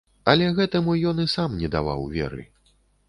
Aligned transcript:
Але 0.31 0.45
гэтаму 0.59 0.95
ён 1.11 1.21
і 1.25 1.27
сам 1.35 1.59
не 1.61 1.67
даваў 1.77 2.01
веры. 2.17 2.43